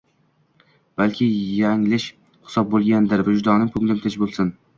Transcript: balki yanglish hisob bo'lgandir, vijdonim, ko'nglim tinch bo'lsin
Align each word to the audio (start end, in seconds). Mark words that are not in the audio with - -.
balki 1.01 1.27
yanglish 1.57 2.07
hisob 2.07 2.73
bo'lgandir, 2.73 3.25
vijdonim, 3.29 3.71
ko'nglim 3.79 4.03
tinch 4.07 4.21
bo'lsin 4.25 4.53